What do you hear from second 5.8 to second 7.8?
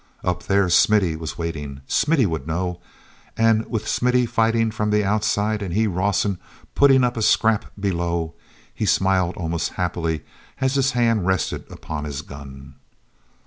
Rawson, putting up a scrap